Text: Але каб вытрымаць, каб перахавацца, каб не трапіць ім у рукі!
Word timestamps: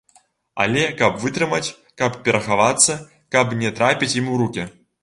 Але 0.63 0.85
каб 1.01 1.19
вытрымаць, 1.25 1.75
каб 2.03 2.17
перахавацца, 2.25 2.99
каб 3.37 3.57
не 3.65 3.75
трапіць 3.79 4.15
ім 4.25 4.35
у 4.37 4.43
рукі! 4.45 4.71